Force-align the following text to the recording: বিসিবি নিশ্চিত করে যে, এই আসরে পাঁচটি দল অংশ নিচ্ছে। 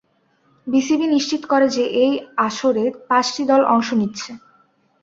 বিসিবি 0.67 1.07
নিশ্চিত 1.07 1.41
করে 1.45 1.67
যে, 1.69 1.83
এই 2.03 2.13
আসরে 2.37 2.83
পাঁচটি 3.09 3.43
দল 3.45 3.61
অংশ 3.65 3.89
নিচ্ছে। 3.93 4.31